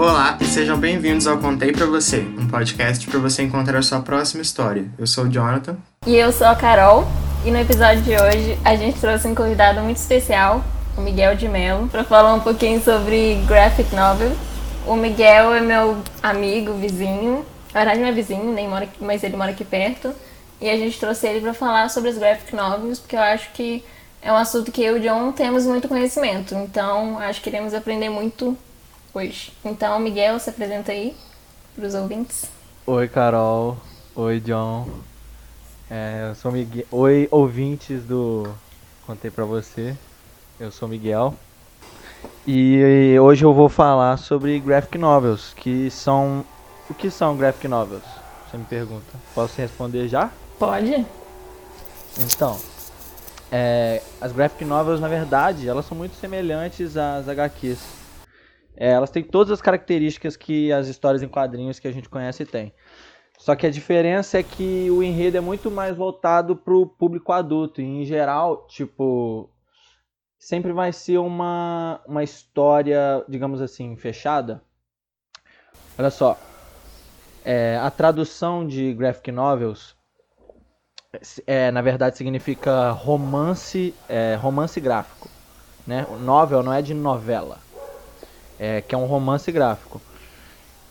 [0.00, 4.00] Olá e sejam bem-vindos ao Contei Pra Você, um podcast para você encontrar a sua
[4.00, 4.86] próxima história.
[4.98, 5.76] Eu sou o Jonathan.
[6.06, 7.06] E eu sou a Carol.
[7.44, 10.64] E no episódio de hoje a gente trouxe um convidado muito especial,
[10.96, 14.32] o Miguel de Mello, para falar um pouquinho sobre graphic novel.
[14.86, 17.44] O Miguel é meu amigo, vizinho.
[17.74, 20.14] Na verdade não é vizinho, nem mora, mas ele mora aqui perto.
[20.62, 23.84] E a gente trouxe ele para falar sobre as graphic novels, porque eu acho que
[24.22, 26.54] é um assunto que eu e o John temos muito conhecimento.
[26.54, 28.56] Então, acho que iremos aprender muito
[29.12, 29.52] hoje.
[29.64, 31.16] Então, Miguel, se apresenta aí
[31.74, 32.46] para os ouvintes.
[32.86, 33.76] Oi, Carol.
[34.14, 34.88] Oi, John.
[35.90, 36.84] É, eu sou Miguel.
[36.90, 38.48] Oi, ouvintes do
[39.06, 39.96] Contei pra você.
[40.58, 41.34] Eu sou Miguel.
[42.46, 46.44] E hoje eu vou falar sobre graphic novels, que são.
[46.88, 48.02] O que são graphic novels?
[48.50, 49.18] Você me pergunta.
[49.34, 50.30] Posso responder já?
[50.58, 51.06] Pode.
[52.18, 52.58] Então,
[53.50, 57.99] é, as graphic novels, na verdade, elas são muito semelhantes às HQs.
[58.80, 62.46] É, elas têm todas as características que as histórias em quadrinhos que a gente conhece
[62.46, 62.72] têm.
[63.38, 67.30] Só que a diferença é que o enredo é muito mais voltado para o público
[67.30, 67.82] adulto.
[67.82, 69.50] E, em geral, tipo,
[70.38, 74.62] sempre vai ser uma, uma história, digamos assim, fechada.
[75.98, 76.38] Olha só,
[77.44, 79.94] é, a tradução de graphic novels
[81.46, 85.28] é, na verdade significa romance, é, romance gráfico.
[85.86, 86.06] Né?
[86.20, 87.58] Novel não é de novela,
[88.60, 90.02] é, que é um romance gráfico.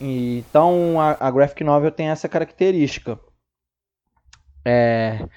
[0.01, 3.19] E, então a, a, graphic novel tem essa característica.
[4.65, 5.27] É,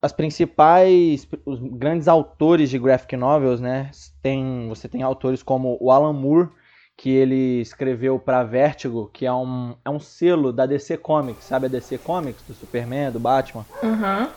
[0.00, 3.90] as principais, os grandes autores de graphic novels, né?
[4.22, 6.48] Tem, você tem autores como o Alan Moore,
[6.96, 11.66] que ele escreveu para Vertigo, que é um, é um selo da DC Comics, sabe
[11.66, 13.66] a DC Comics, do Superman, do Batman?
[13.82, 14.28] Uhum.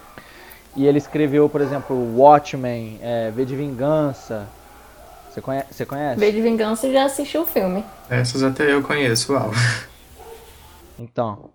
[0.76, 4.48] E ele escreveu, por exemplo, Watchmen, é, V de Vingança.
[5.32, 5.74] Você conhece?
[5.74, 6.20] Você conhece?
[6.20, 7.86] V de Vingança já assistiu o filme.
[8.10, 9.52] Essas até eu conheço, uau.
[11.00, 11.50] Então.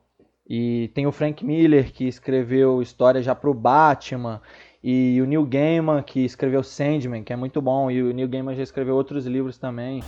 [0.48, 4.40] E tem o Frank Miller, que escreveu história já pro Batman.
[4.82, 7.88] E o Neil Gaiman, que escreveu Sandman, que é muito bom.
[7.90, 10.02] E o Neil Gaiman já escreveu outros livros também.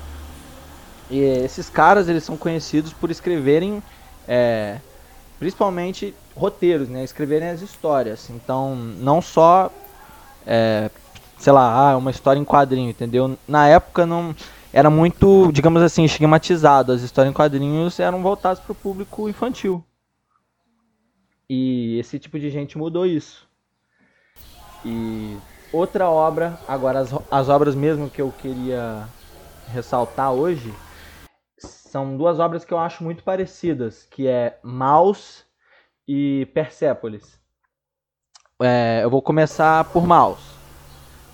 [1.10, 3.82] E esses caras, eles são conhecidos por escreverem,
[4.26, 4.78] é,
[5.38, 7.04] principalmente roteiros, né?
[7.04, 8.28] Escreverem as histórias.
[8.30, 9.72] Então, não só,
[10.46, 10.90] é,
[11.38, 13.38] sei lá, ah, uma história em quadrinho, entendeu?
[13.47, 14.34] Na época não
[14.72, 16.93] era muito, digamos assim, estigmatizado.
[16.93, 19.82] As histórias em quadrinhos eram voltadas para o público infantil.
[21.49, 23.49] E esse tipo de gente mudou isso.
[24.84, 25.37] E
[25.72, 29.09] outra obra, agora as, as obras mesmo que eu queria
[29.72, 30.72] ressaltar hoje
[31.59, 35.44] são duas obras que eu acho muito parecidas, que é Maus
[36.06, 37.38] e Persepolis.
[38.60, 40.47] É, eu vou começar por Maus.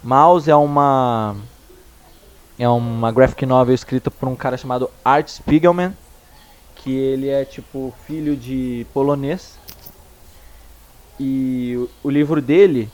[0.05, 1.35] Maus é uma
[2.59, 5.97] é uma graphic novel escrita por um cara chamado Art Spiegelman,
[6.77, 9.59] que ele é tipo filho de polonês.
[11.19, 12.91] E o, o livro dele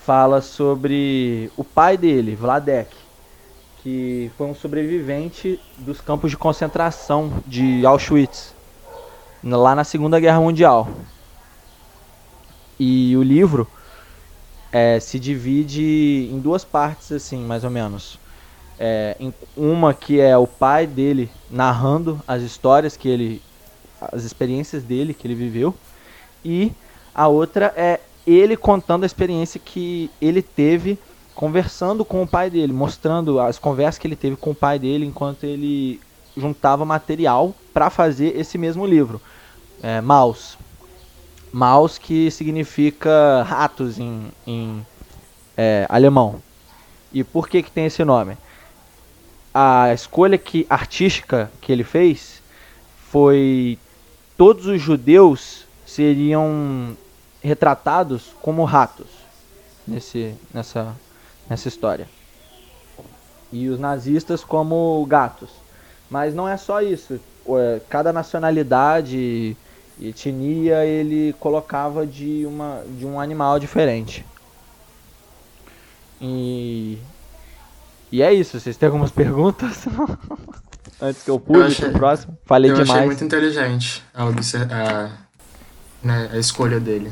[0.00, 2.96] fala sobre o pai dele, Vladek,
[3.82, 8.54] que foi um sobrevivente dos campos de concentração de Auschwitz,
[9.44, 10.88] lá na Segunda Guerra Mundial.
[12.80, 13.68] E o livro
[14.72, 18.18] é, se divide em duas partes, assim, mais ou menos.
[18.78, 19.16] É,
[19.56, 23.42] uma que é o pai dele narrando as histórias que ele,
[24.00, 25.74] as experiências dele que ele viveu,
[26.44, 26.72] e
[27.14, 30.98] a outra é ele contando a experiência que ele teve
[31.34, 35.04] conversando com o pai dele, mostrando as conversas que ele teve com o pai dele
[35.04, 36.00] enquanto ele
[36.36, 39.20] juntava material para fazer esse mesmo livro.
[39.82, 40.58] É, Maus.
[41.56, 44.86] Maus que significa ratos em, em
[45.56, 46.42] é, alemão.
[47.10, 48.36] E por que, que tem esse nome?
[49.54, 52.42] A escolha que, artística que ele fez
[53.08, 53.78] foi
[54.36, 56.94] todos os judeus seriam
[57.42, 59.06] retratados como ratos
[59.88, 60.94] nesse, nessa
[61.48, 62.06] nessa história.
[63.50, 65.48] E os nazistas como gatos.
[66.10, 67.18] Mas não é só isso.
[67.48, 69.56] É, cada nacionalidade
[69.98, 74.24] e etnia ele colocava de, uma, de um animal diferente.
[76.20, 76.98] E,
[78.12, 78.58] e é isso.
[78.58, 79.86] Vocês têm algumas perguntas?
[81.00, 82.38] Antes que eu pule eu achei, pro próximo.
[82.44, 82.88] Falei eu demais.
[82.90, 85.10] Eu achei muito inteligente a, a,
[86.02, 87.10] né, a escolha dele.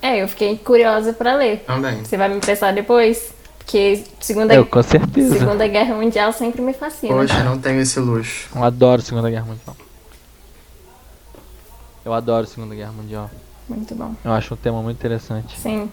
[0.00, 1.64] É, eu fiquei curiosa para ler.
[1.66, 2.04] Também.
[2.04, 3.32] Você vai me emprestar depois?
[3.58, 5.38] Porque Segunda, eu, com certeza.
[5.38, 7.14] Segunda Guerra Mundial sempre me fascina.
[7.14, 8.48] Poxa, não tenho esse luxo.
[8.54, 9.76] Eu adoro Segunda Guerra Mundial.
[12.08, 13.30] Eu adoro Segunda Guerra Mundial.
[13.68, 14.14] Muito bom.
[14.24, 15.60] Eu acho um tema muito interessante.
[15.60, 15.92] Sim.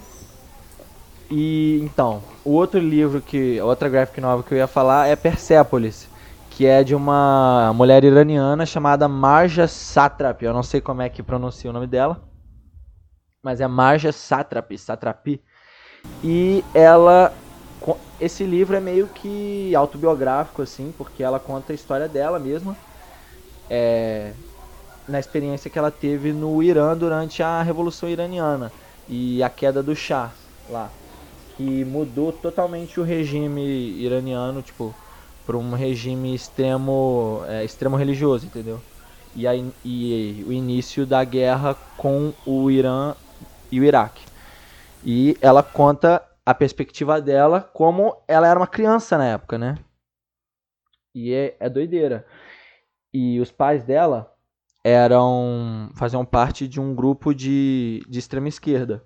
[1.29, 3.59] E então, o outro livro que.
[3.59, 6.07] A outra graphic novel que eu ia falar é Persepolis.
[6.49, 10.45] que é de uma mulher iraniana chamada Marja Satrapi.
[10.45, 12.23] Eu não sei como é que pronuncia o nome dela,
[13.43, 15.41] mas é Marja Satrapi, Satrapi.
[16.23, 17.33] E ela
[18.21, 22.73] esse livro é meio que autobiográfico assim, porque ela conta a história dela mesma.
[23.69, 24.31] É,
[25.07, 28.71] na experiência que ela teve no Irã durante a Revolução Iraniana
[29.07, 30.31] e a queda do Shah
[30.69, 30.89] lá,
[31.55, 34.93] que mudou totalmente o regime iraniano, tipo,
[35.45, 38.81] para um regime extremo, é, extremo religioso, entendeu?
[39.35, 43.13] E, a, e o início da guerra com o Irã
[43.71, 44.25] e o Iraque.
[45.03, 49.77] E ela conta a perspectiva dela como ela era uma criança na época, né?
[51.13, 52.25] E é, é doideira.
[53.13, 54.34] E os pais dela
[54.85, 59.03] eram faziam parte de um grupo de, de extrema esquerda.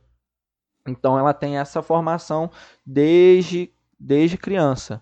[0.86, 2.52] Então ela tem essa formação
[2.86, 5.02] desde, desde criança.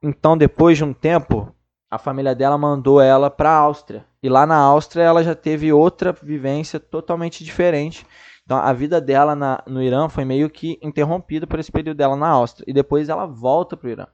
[0.00, 1.52] Então depois de um tempo,
[1.90, 4.06] a família dela mandou ela para a Áustria.
[4.22, 8.06] E lá na Áustria ela já teve outra vivência totalmente diferente.
[8.44, 12.14] Então a vida dela na, no Irã foi meio que interrompida por esse período dela
[12.14, 12.64] na Áustria.
[12.68, 14.06] E depois ela volta para o Irã.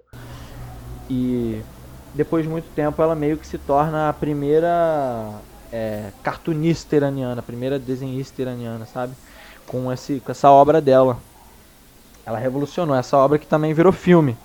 [1.11, 1.61] E
[2.15, 5.31] depois de muito tempo, ela meio que se torna a primeira
[5.73, 9.15] é, cartunista iraniana, a primeira desenhista iraniana, sabe?
[9.67, 11.17] Com, esse, com essa obra dela.
[12.27, 14.37] Ela revolucionou essa obra que também virou filme.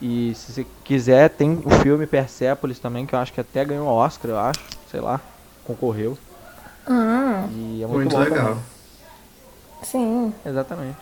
[0.00, 3.86] E se você quiser, tem o filme Persepolis também, que eu acho que até ganhou
[3.88, 4.60] Oscar, eu acho.
[4.90, 5.20] Sei lá,
[5.64, 6.16] concorreu.
[6.86, 8.46] Ah, e é muito, muito legal.
[8.48, 8.62] Também.
[9.82, 10.34] Sim.
[10.44, 10.98] Exatamente.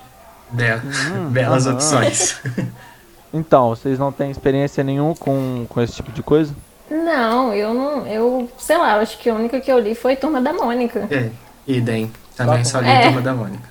[0.51, 2.41] Be hum, belas opções.
[3.33, 6.55] Então, vocês não têm experiência nenhuma com, com esse tipo de coisa?
[6.91, 8.07] Não, eu não.
[8.07, 11.07] Eu, sei lá, acho que a única que eu li foi Turma da Mônica.
[11.11, 11.31] É,
[11.67, 12.11] idem.
[12.37, 13.03] Também só li é.
[13.03, 13.71] Turma da Mônica.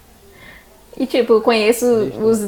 [0.97, 2.39] E tipo, eu conheço os,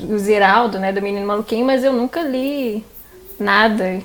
[0.00, 2.84] o Ziraldo, né, do Menino Maluquinho, mas eu nunca li
[3.40, 4.00] nada.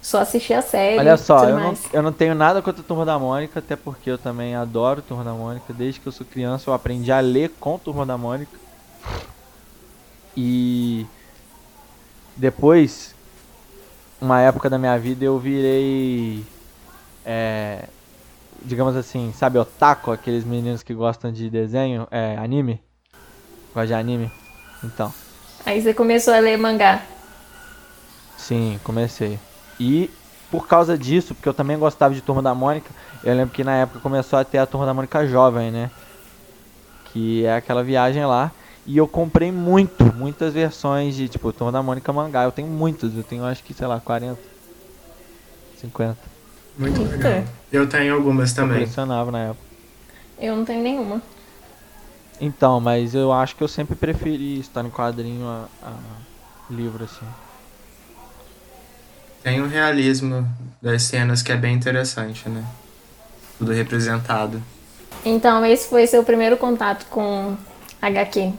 [0.00, 0.98] Só assisti a série.
[0.98, 4.10] Olha só, eu não, eu não tenho nada contra a Turma da Mônica, até porque
[4.10, 5.72] eu também adoro Turma da Mônica.
[5.72, 8.56] Desde que eu sou criança, eu aprendi a ler com Turma da Mônica.
[10.36, 11.04] E
[12.38, 13.14] depois,
[14.20, 16.44] uma época da minha vida, eu virei.
[17.26, 17.88] É,
[18.62, 22.80] digamos assim, sabe, otaku, aqueles meninos que gostam de desenho, é, anime?
[23.74, 24.30] Gosta de anime?
[24.82, 25.12] Então.
[25.66, 27.02] Aí você começou a ler mangá?
[28.36, 29.38] Sim, comecei.
[29.78, 30.10] E
[30.50, 32.90] por causa disso, porque eu também gostava de Turma da Mônica,
[33.22, 35.90] eu lembro que na época começou a ter a Turma da Mônica Jovem, né?
[37.12, 38.52] Que é aquela viagem lá.
[38.88, 42.44] E eu comprei muito, muitas versões de, tipo, Turma da Mônica mangá.
[42.44, 44.40] Eu tenho muitas, eu tenho acho que, sei lá, 40,
[45.78, 46.16] 50.
[46.78, 47.44] Muito legal.
[47.70, 48.78] Eu tenho algumas também.
[48.78, 49.60] Impressionava na época.
[50.38, 51.20] Eu não tenho nenhuma.
[52.40, 55.92] Então, mas eu acho que eu sempre preferi estar em quadrinho a, a
[56.70, 57.26] livro, assim.
[59.42, 60.48] Tem o realismo
[60.80, 62.64] das cenas que é bem interessante, né?
[63.58, 64.62] Tudo representado.
[65.26, 67.54] Então, esse foi seu primeiro contato com
[68.00, 68.54] HQ?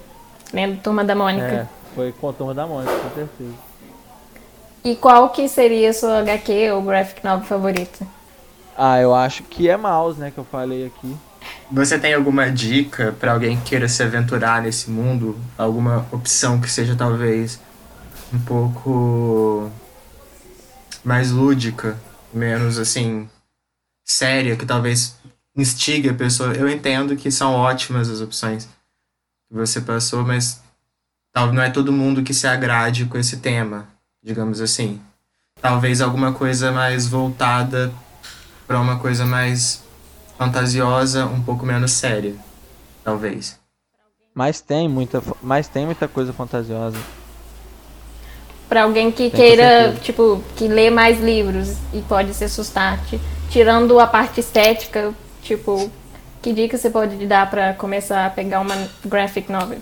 [0.53, 1.45] Lembra Turma da Mônica?
[1.45, 3.53] É, foi com a Turma da Mônica, com certeza.
[4.83, 8.07] E qual que seria a sua HQ ou graphic novel favorita?
[8.77, 11.15] Ah, eu acho que é Mouse, né, que eu falei aqui.
[11.71, 15.37] Você tem alguma dica para alguém que queira se aventurar nesse mundo?
[15.57, 17.59] Alguma opção que seja talvez
[18.33, 19.69] um pouco
[21.03, 21.97] mais lúdica,
[22.33, 23.29] menos assim
[24.03, 25.17] séria, que talvez
[25.55, 26.53] instigue a pessoa.
[26.53, 28.67] Eu entendo que são ótimas as opções,
[29.49, 30.61] que você passou, mas
[31.33, 33.87] tal, não é todo mundo que se agrade com esse tema,
[34.23, 35.01] digamos assim.
[35.61, 37.91] Talvez alguma coisa mais voltada
[38.67, 39.83] para uma coisa mais
[40.37, 42.35] fantasiosa, um pouco menos séria,
[43.03, 43.59] talvez.
[44.33, 46.97] Mas tem muita, mas tem muita coisa fantasiosa.
[48.69, 52.99] Para alguém que tem queira, tipo, que lê mais livros e pode se assustar,
[53.49, 55.91] tirando a parte estética, tipo,
[56.41, 59.79] que dica você pode dar para começar a pegar uma graphic novel?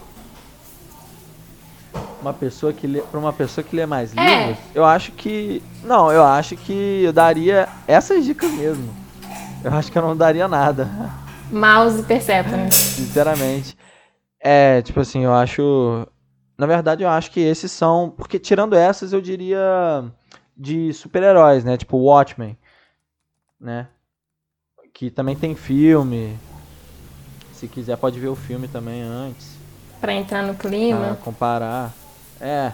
[2.21, 4.47] Uma pessoa que lê, para uma pessoa que lê mais é.
[4.47, 8.93] livros, eu acho que não, eu acho que eu daria essas dicas mesmo.
[9.63, 10.89] Eu acho que eu não daria nada.
[11.51, 12.73] Mouse Persepolis.
[12.97, 13.77] Sinceramente.
[14.39, 16.07] É, tipo assim, eu acho
[16.57, 18.09] na verdade, eu acho que esses são.
[18.09, 20.03] Porque tirando essas, eu diria
[20.55, 21.77] de super-heróis, né?
[21.77, 22.57] Tipo Watchmen.
[23.59, 23.87] Né?
[24.91, 26.35] Que também tem filme.
[27.57, 29.47] Se quiser pode ver o filme também antes.
[29.99, 30.99] Pra entrar no clima.
[30.99, 31.93] Pra comparar.
[32.39, 32.71] É.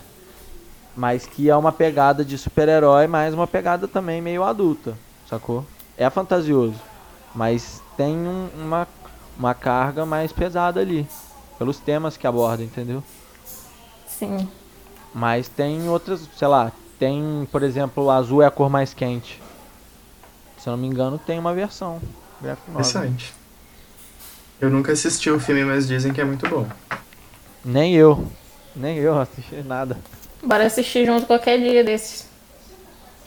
[0.95, 4.95] Mas que é uma pegada de super-herói, mas uma pegada também meio adulta,
[5.29, 5.65] sacou?
[5.97, 6.75] É fantasioso.
[7.33, 8.87] Mas tem um, uma,
[9.39, 11.07] uma carga mais pesada ali.
[11.57, 13.01] Pelos temas que aborda, entendeu?
[14.05, 14.49] Sim.
[15.13, 19.41] Mas tem outras, sei lá, Tem, por exemplo, o azul é a cor mais quente.
[20.57, 22.01] Se eu não me engano, tem uma versão.
[22.41, 22.89] Graphic novel.
[22.89, 23.42] Interessante.
[24.63, 26.65] Eu nunca assisti o filme, mas dizem que é muito bom.
[27.65, 28.31] Nem eu.
[28.73, 29.97] Nem eu assisti nada.
[30.41, 32.29] Bora assistir junto qualquer dia desses.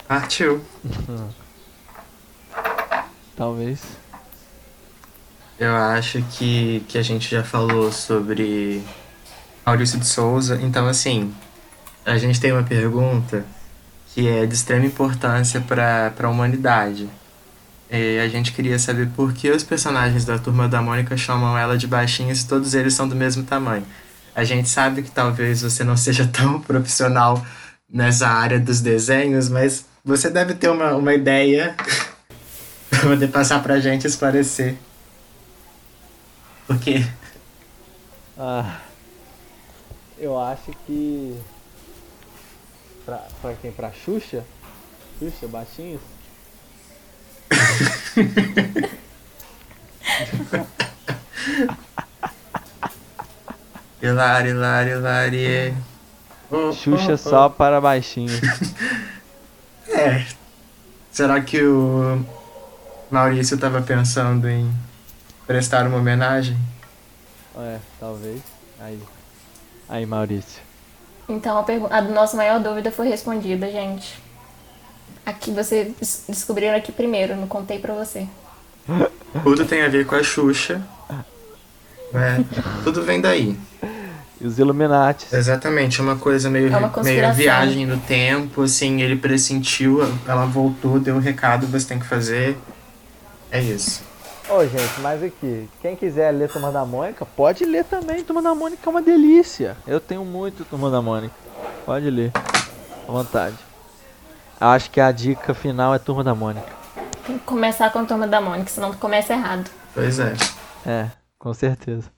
[0.08, 0.64] Partiu.
[3.36, 3.82] Talvez.
[5.60, 8.82] Eu acho que, que a gente já falou sobre
[9.66, 10.58] Maurício de Souza.
[10.62, 11.34] Então, assim,
[12.06, 13.44] a gente tem uma pergunta
[14.14, 17.10] que é de extrema importância para a humanidade.
[17.90, 21.78] E a gente queria saber por que os personagens da Turma da Mônica chamam ela
[21.78, 23.86] de baixinha se todos eles são do mesmo tamanho.
[24.34, 27.44] A gente sabe que talvez você não seja tão profissional
[27.88, 31.76] nessa área dos desenhos, mas você deve ter uma, uma ideia
[32.90, 34.74] para poder passar pra gente esclarecer.
[36.66, 37.06] Por quê?
[38.36, 38.80] Ah,
[40.18, 41.40] eu acho que.
[43.04, 43.70] Pra, pra quem?
[43.70, 44.44] Pra Xuxa?
[45.18, 46.00] Xuxa, baixinhos?
[54.02, 55.74] Hilari, hilari, hilari.
[56.50, 57.16] Oh, Xuxa oh, oh.
[57.16, 58.40] só para baixinhos.
[59.88, 60.26] É.
[61.12, 62.26] Será que o
[63.08, 64.68] Maurício tava pensando em
[65.46, 66.58] prestar uma homenagem?
[67.56, 68.42] é, talvez.
[68.80, 69.00] Aí.
[69.88, 70.60] Aí, Maurício.
[71.28, 74.20] Então a, a nossa maior dúvida foi respondida, gente.
[75.26, 78.26] Aqui vocês des- descobriram aqui primeiro, não contei pra você.
[79.42, 80.80] Tudo tem a ver com a Xuxa.
[82.12, 82.44] né?
[82.84, 83.58] Tudo vem daí.
[84.40, 85.26] E os Illuminati.
[85.34, 91.00] Exatamente, uma coisa meio, É uma meio viagem no tempo, assim, ele pressentiu, ela voltou,
[91.00, 92.56] deu o recado, você tem que fazer.
[93.50, 94.02] É isso.
[94.48, 98.22] Ô, gente, mas aqui, quem quiser ler Turma da Mônica, pode ler também.
[98.22, 99.76] Turma da Mônica é uma delícia.
[99.86, 101.34] Eu tenho muito Turma da Mônica.
[101.84, 102.30] Pode ler.
[102.34, 103.56] À vontade.
[104.60, 106.66] Acho que a dica final é Turma da Mônica.
[107.26, 109.68] Tem que começar com a turma da Mônica, senão tu começa errado.
[109.92, 110.34] Pois é.
[110.86, 112.10] É, com certeza.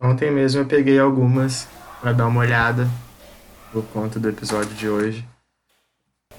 [0.00, 1.66] Ontem mesmo eu peguei algumas
[2.00, 2.88] pra dar uma olhada
[3.72, 5.26] por conta do episódio de hoje.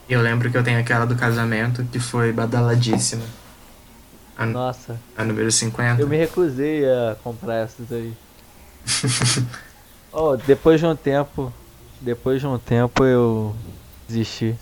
[0.08, 3.24] E eu lembro que eu tenho aquela do casamento que foi badaladíssima.
[4.38, 6.02] A, Nossa, a número 50.
[6.02, 8.14] eu me recusei a comprar essas aí.
[10.12, 11.54] oh, depois de um tempo,
[12.00, 13.56] depois de um tempo eu
[14.08, 14.56] desisti.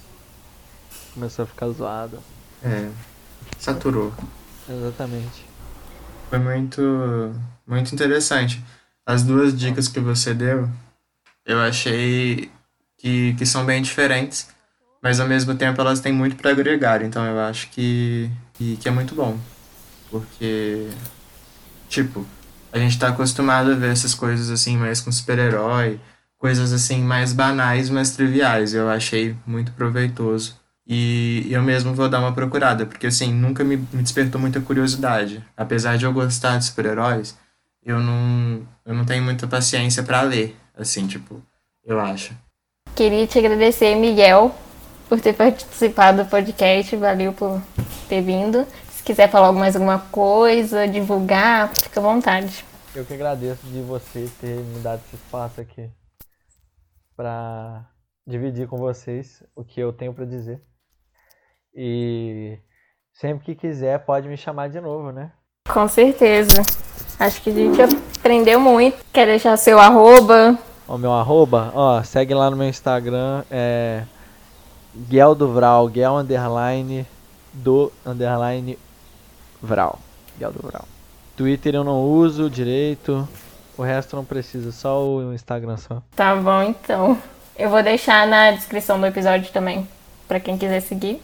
[1.20, 2.18] Começou a ficar zoado.
[2.64, 2.90] É.
[3.58, 4.14] Saturou.
[4.70, 5.46] Exatamente.
[6.30, 7.36] Foi muito,
[7.68, 8.64] muito interessante.
[9.06, 10.70] As duas dicas que você deu,
[11.46, 12.50] eu achei
[12.98, 14.48] que, que são bem diferentes,
[15.04, 18.88] mas ao mesmo tempo elas têm muito para agregar, então eu acho que, que, que
[18.88, 19.38] é muito bom.
[20.10, 20.88] Porque,
[21.90, 22.26] tipo,
[22.72, 26.00] a gente tá acostumado a ver essas coisas assim, mais com super-herói,
[26.38, 28.74] coisas assim mais banais, mas triviais.
[28.74, 30.59] Eu achei muito proveitoso.
[30.92, 35.46] E eu mesmo vou dar uma procurada, porque assim, nunca me, me despertou muita curiosidade.
[35.56, 37.38] Apesar de eu gostar de super-heróis,
[37.86, 41.40] eu não, eu não tenho muita paciência pra ler, assim, tipo,
[41.86, 42.36] eu acho.
[42.96, 44.56] Queria te agradecer, Miguel,
[45.08, 46.96] por ter participado do podcast.
[46.96, 47.62] Valeu por
[48.08, 48.66] ter vindo.
[48.90, 52.66] Se quiser falar mais alguma coisa, divulgar, fica à vontade.
[52.96, 55.88] Eu que agradeço de você ter me dado esse espaço aqui
[57.16, 57.86] para
[58.28, 60.60] dividir com vocês o que eu tenho para dizer.
[61.74, 62.58] E
[63.14, 65.32] sempre que quiser pode me chamar de novo, né?
[65.68, 66.62] Com certeza.
[67.20, 67.82] Acho que a gente
[68.18, 68.98] aprendeu muito.
[69.12, 70.58] Quer deixar seu arroba?
[70.88, 74.04] O meu arroba, ó, segue lá no meu Instagram, é
[75.08, 77.06] Guel do Vral, Guel underline
[77.54, 78.80] do underline
[79.62, 80.00] Vral.
[80.40, 80.86] Guel do Vral.
[81.38, 83.28] Twitter eu não uso direito,
[83.78, 86.02] o resto não precisa, só o Instagram só.
[86.16, 87.16] Tá bom, então.
[87.56, 89.88] Eu vou deixar na descrição do episódio também,
[90.28, 91.22] pra quem quiser seguir.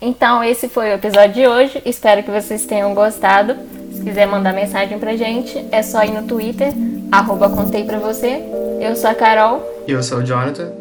[0.00, 1.82] Então, esse foi o episódio de hoje.
[1.84, 3.56] Espero que vocês tenham gostado.
[3.92, 6.72] Se quiser mandar mensagem pra gente, é só ir no Twitter,
[7.10, 8.42] arroba contei pra você.
[8.80, 9.62] Eu sou a Carol.
[9.86, 10.72] E eu sou o Jonathan,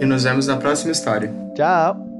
[0.00, 1.32] e nos vemos na próxima história.
[1.54, 2.11] Tchau!